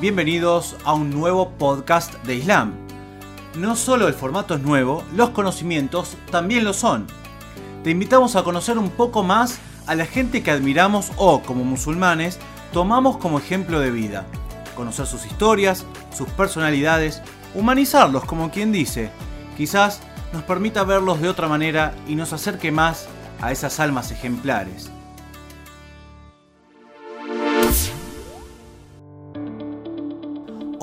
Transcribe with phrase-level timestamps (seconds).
[0.00, 2.74] bienvenidos a un nuevo podcast de Islam.
[3.56, 7.06] No solo el formato es nuevo, los conocimientos también lo son.
[7.82, 12.38] Te invitamos a conocer un poco más a la gente que admiramos o, como musulmanes,
[12.74, 14.26] tomamos como ejemplo de vida.
[14.74, 17.22] Conocer sus historias, sus personalidades,
[17.54, 19.10] humanizarlos como quien dice.
[19.56, 20.02] Quizás
[20.34, 23.08] nos permita verlos de otra manera y nos acerque más
[23.40, 24.90] a esas almas ejemplares.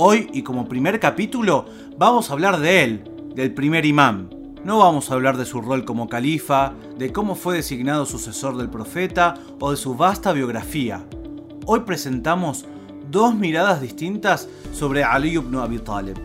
[0.05, 1.63] Hoy y como primer capítulo
[1.97, 4.29] vamos a hablar de él, del primer imán.
[4.65, 8.69] No vamos a hablar de su rol como califa, de cómo fue designado sucesor del
[8.69, 11.05] profeta o de su vasta biografía.
[11.65, 12.65] Hoy presentamos
[13.09, 16.17] dos miradas distintas sobre Ali ibn Abi Talib.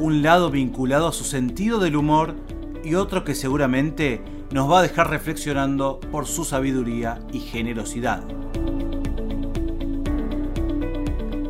[0.00, 2.36] Un lado vinculado a su sentido del humor
[2.84, 8.22] y otro que seguramente nos va a dejar reflexionando por su sabiduría y generosidad.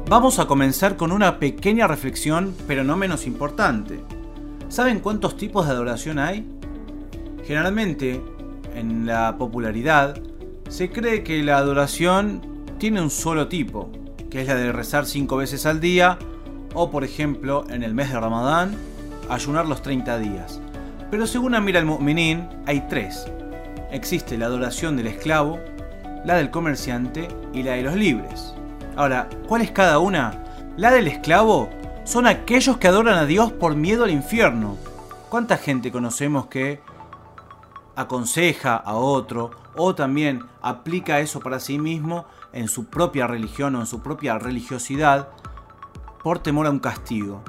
[0.07, 4.01] Vamos a comenzar con una pequeña reflexión, pero no menos importante.
[4.69, 6.47] ¿Saben cuántos tipos de adoración hay?
[7.47, 8.21] Generalmente,
[8.75, 10.21] en la popularidad,
[10.69, 12.43] se cree que la adoración
[12.79, 13.91] tiene un solo tipo,
[14.29, 16.19] que es la de rezar cinco veces al día,
[16.75, 18.77] o por ejemplo, en el mes de Ramadán,
[19.31, 20.61] ayunar los 30 días.
[21.11, 23.25] Pero según Amir al-Mu'minin, hay tres.
[23.91, 25.59] Existe la adoración del esclavo,
[26.27, 28.55] la del comerciante y la de los libres.
[28.97, 30.45] Ahora, ¿cuál es cada una?
[30.77, 31.69] La del esclavo
[32.05, 34.77] son aquellos que adoran a Dios por miedo al infierno.
[35.29, 36.81] ¿Cuánta gente conocemos que
[37.97, 43.81] aconseja a otro o también aplica eso para sí mismo en su propia religión o
[43.81, 45.29] en su propia religiosidad
[46.23, 47.43] por temor a un castigo?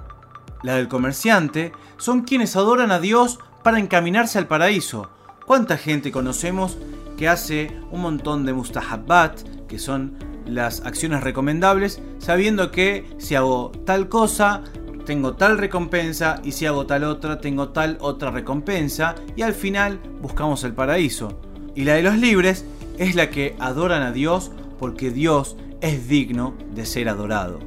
[0.63, 5.09] La del comerciante son quienes adoran a Dios para encaminarse al paraíso.
[5.45, 6.77] ¿Cuánta gente conocemos
[7.17, 13.71] que hace un montón de mustahabbat, que son las acciones recomendables, sabiendo que si hago
[13.85, 14.63] tal cosa,
[15.05, 19.99] tengo tal recompensa y si hago tal otra, tengo tal otra recompensa y al final
[20.21, 21.39] buscamos el paraíso.
[21.75, 22.65] Y la de los libres
[22.97, 27.59] es la que adoran a Dios porque Dios es digno de ser adorado.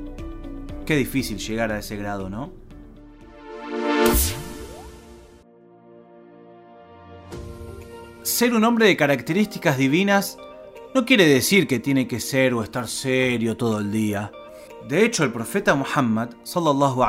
[0.87, 2.50] Qué difícil llegar a ese grado, ¿no?
[8.22, 10.38] Ser un hombre de características divinas
[10.94, 14.32] no quiere decir que tiene que ser o estar serio todo el día.
[14.88, 17.04] De hecho, el profeta Muhammad, sallallahu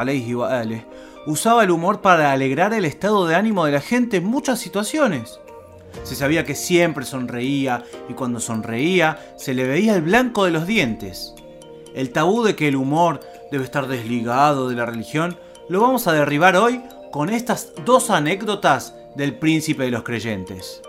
[1.26, 5.40] usaba el humor para alegrar el estado de ánimo de la gente en muchas situaciones.
[6.04, 10.68] Se sabía que siempre sonreía y cuando sonreía se le veía el blanco de los
[10.68, 11.34] dientes.
[11.94, 15.38] El tabú de que el humor debe estar desligado de la religión
[15.70, 20.82] lo vamos a derribar hoy con estas dos anécdotas del príncipe de los creyentes.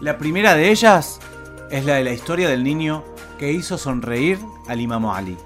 [0.00, 1.20] La primera de ellas
[1.70, 3.04] es la de la historia del niño
[3.38, 4.38] que hizo sonreír
[4.68, 5.36] al Imam Ali.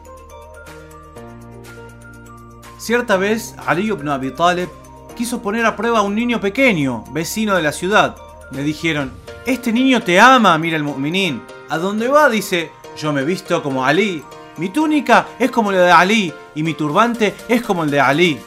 [2.79, 4.69] Cierta vez, Ali ibn Abi Talib
[5.17, 8.17] quiso poner a prueba a un niño pequeño, vecino de la ciudad.
[8.51, 9.13] Le dijeron,
[9.45, 11.43] este niño te ama, mira el mu'minin.
[11.69, 14.25] A dónde va, dice, yo me visto como Ali.
[14.57, 18.39] Mi túnica es como la de Ali y mi turbante es como el de Ali.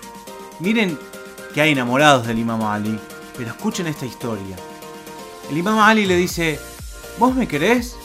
[0.60, 0.98] Miren
[1.54, 2.98] que hay enamorados del Imam Ali,
[3.38, 4.56] pero escuchen esta historia.
[5.52, 6.58] El imam Ali le dice,
[7.20, 7.98] ¿vos me querés?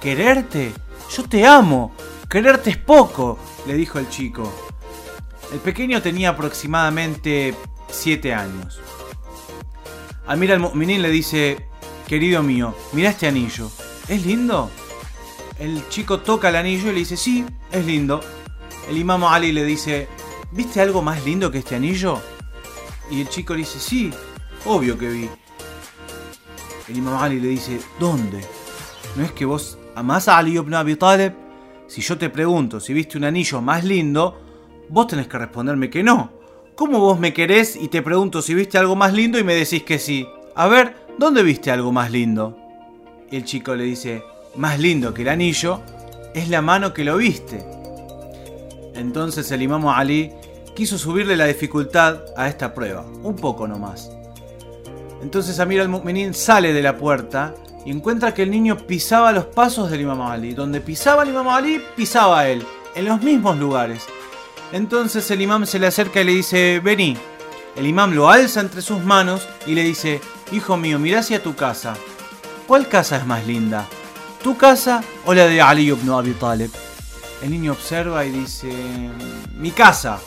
[0.00, 0.72] ¿Quererte?
[1.10, 1.92] Yo te amo.
[2.30, 4.50] Quererte es poco, le dijo el chico.
[5.52, 7.56] El pequeño tenía aproximadamente
[7.90, 8.80] 7 años.
[10.28, 11.66] Amir al-Mu'minin le dice,
[12.06, 13.68] querido mío, mira este anillo.
[14.06, 14.70] ¿Es lindo?
[15.58, 18.20] El chico toca el anillo y le dice, sí, es lindo.
[18.88, 20.06] El imam Ali le dice,
[20.52, 22.22] ¿viste algo más lindo que este anillo?
[23.10, 24.12] Y el chico le dice, sí,
[24.64, 25.28] obvio que vi.
[26.88, 28.40] El Imam Ali le dice, ¿dónde?
[29.16, 31.32] ¿No es que vos amás a Ali ibn Abi Talib?
[31.86, 34.40] Si yo te pregunto si viste un anillo más lindo,
[34.88, 36.32] vos tenés que responderme que no.
[36.74, 39.82] ¿Cómo vos me querés y te pregunto si viste algo más lindo y me decís
[39.82, 40.26] que sí?
[40.54, 42.58] A ver, ¿dónde viste algo más lindo?
[43.30, 44.24] El chico le dice,
[44.56, 45.80] más lindo que el anillo
[46.34, 47.64] es la mano que lo viste.
[48.94, 50.32] Entonces el Imam Ali
[50.74, 54.10] quiso subirle la dificultad a esta prueba, un poco nomás.
[55.22, 57.54] Entonces Amir al-Mu'minin sale de la puerta
[57.86, 60.52] y encuentra que el niño pisaba los pasos del Imam Ali.
[60.52, 62.64] Donde pisaba el Imam Ali, pisaba él,
[62.94, 64.06] en los mismos lugares.
[64.72, 67.16] Entonces el imam se le acerca y le dice, vení.
[67.76, 70.20] El imam lo alza entre sus manos y le dice,
[70.50, 71.94] hijo mío, mira hacia tu casa.
[72.66, 73.86] ¿Cuál casa es más linda?
[74.42, 76.70] ¿Tu casa o la de Ali ibn Abi Talib?
[77.42, 78.72] El niño observa y dice,
[79.54, 80.18] mi casa.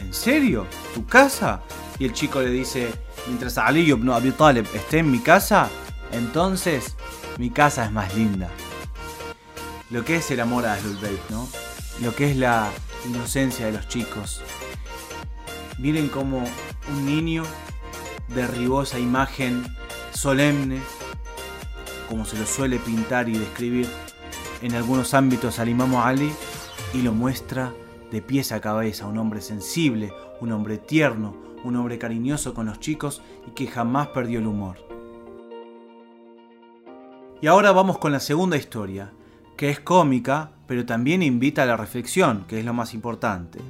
[0.00, 0.66] ¿En serio?
[0.94, 1.60] ¿Tu casa?
[1.98, 2.88] Y el chico le dice,
[3.28, 4.34] mientras Ali ibn Abi
[4.74, 5.68] esté en mi casa,
[6.12, 6.96] entonces
[7.38, 8.50] mi casa es más linda.
[9.90, 10.98] Lo que es el amor a Ahlul
[11.30, 11.48] ¿no?
[12.02, 12.70] lo que es la
[13.06, 14.42] inocencia de los chicos.
[15.78, 16.42] Miren cómo
[16.90, 17.44] un niño
[18.34, 19.64] derribó esa imagen
[20.12, 20.80] solemne,
[22.08, 23.88] como se lo suele pintar y describir
[24.62, 26.32] en algunos ámbitos al Imam Ali,
[26.92, 27.72] y lo muestra
[28.10, 32.80] de pies a cabeza, un hombre sensible, un hombre tierno, un hombre cariñoso con los
[32.80, 34.76] chicos y que jamás perdió el humor.
[37.40, 39.12] Y ahora vamos con la segunda historia,
[39.56, 43.60] que es cómica, pero también invita a la reflexión, que es lo más importante.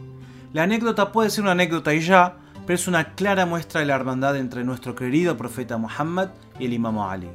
[0.53, 2.37] La anécdota puede ser una anécdota y ya,
[2.67, 6.73] pero es una clara muestra de la hermandad entre nuestro querido profeta Muhammad y el
[6.73, 7.29] Imam Ali.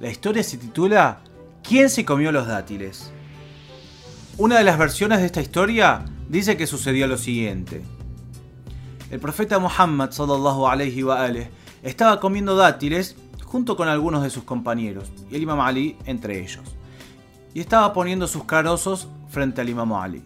[0.00, 1.20] La historia se titula
[1.62, 3.12] ¿Quién se comió los dátiles?
[4.38, 7.82] Una de las versiones de esta historia dice que sucedió lo siguiente.
[9.10, 11.28] El profeta Muhammad sallallahu alaihi wa
[11.82, 16.62] estaba comiendo dátiles junto con algunos de sus compañeros, y el Imam Ali entre ellos,
[17.52, 20.22] y estaba poniendo sus carozos frente al Imam Ali.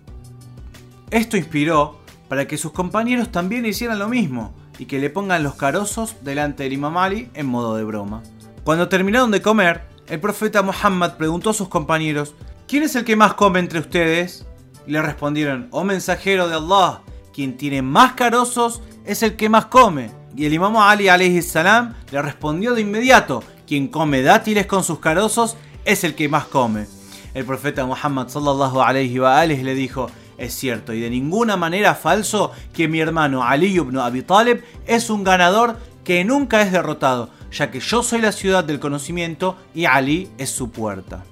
[1.10, 1.98] Esto inspiró
[2.28, 6.64] para que sus compañeros también hicieran lo mismo y que le pongan los carozos delante
[6.64, 8.22] del Imam Ali en modo de broma.
[8.64, 12.34] Cuando terminaron de comer, el profeta Muhammad preguntó a sus compañeros,
[12.68, 14.46] ¿quién es el que más come entre ustedes?
[14.86, 17.00] Y le respondieron, oh mensajero de Allah,
[17.34, 20.10] quien tiene más carozos es el que más come.
[20.36, 25.56] Y el imam Ali salam le respondió de inmediato, quien come dátiles con sus carozos
[25.84, 26.86] es el que más come.
[27.34, 30.08] El profeta Muhammad sallallahu alayhi wa le dijo,
[30.38, 35.10] es cierto y de ninguna manera falso que mi hermano Ali ibn Abi Talib es
[35.10, 39.86] un ganador que nunca es derrotado, ya que yo soy la ciudad del conocimiento y
[39.86, 41.24] Ali es su puerta.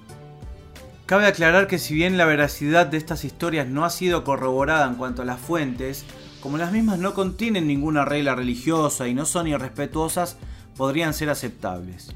[1.12, 4.94] Cabe aclarar que si bien la veracidad de estas historias no ha sido corroborada en
[4.94, 6.06] cuanto a las fuentes,
[6.41, 10.38] como las mismas no contienen ninguna regla religiosa y no son irrespetuosas,
[10.75, 12.14] podrían ser aceptables.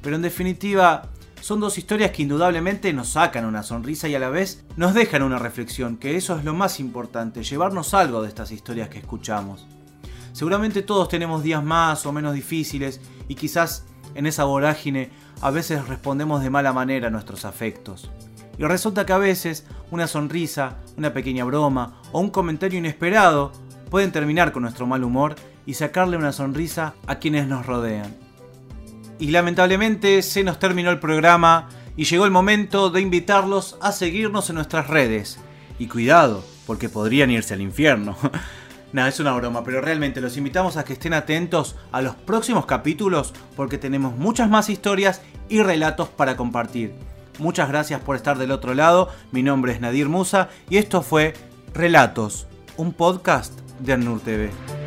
[0.00, 1.10] Pero en definitiva,
[1.42, 5.22] son dos historias que indudablemente nos sacan una sonrisa y a la vez nos dejan
[5.22, 9.66] una reflexión, que eso es lo más importante, llevarnos algo de estas historias que escuchamos.
[10.32, 13.84] Seguramente todos tenemos días más o menos difíciles y quizás
[14.14, 15.10] en esa vorágine
[15.42, 18.10] a veces respondemos de mala manera a nuestros afectos.
[18.60, 23.52] Y resulta que a veces una sonrisa, una pequeña broma o un comentario inesperado
[23.88, 25.34] pueden terminar con nuestro mal humor
[25.64, 28.14] y sacarle una sonrisa a quienes nos rodean.
[29.18, 34.50] Y lamentablemente se nos terminó el programa y llegó el momento de invitarlos a seguirnos
[34.50, 35.38] en nuestras redes.
[35.78, 38.14] Y cuidado, porque podrían irse al infierno.
[38.92, 42.66] Nada, es una broma, pero realmente los invitamos a que estén atentos a los próximos
[42.66, 46.92] capítulos porque tenemos muchas más historias y relatos para compartir.
[47.40, 49.08] Muchas gracias por estar del otro lado.
[49.32, 51.32] Mi nombre es Nadir Musa y esto fue
[51.72, 52.46] Relatos,
[52.76, 54.79] un podcast de Annur TV.